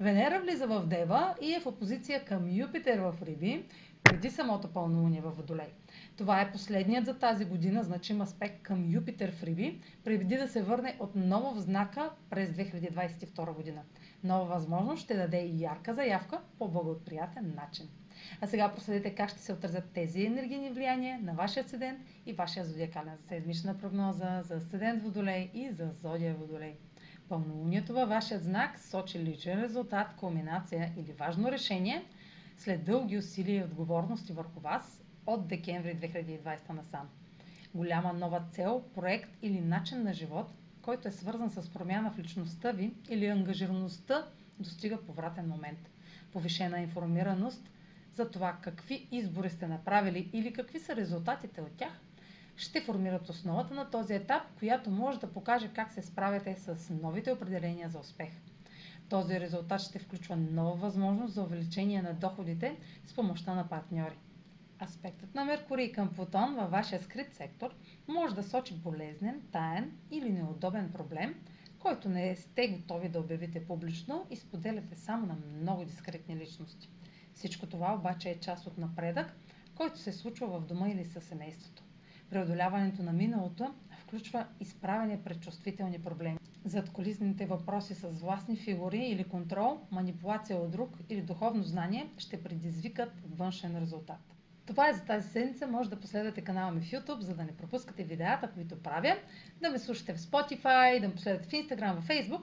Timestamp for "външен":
93.36-93.78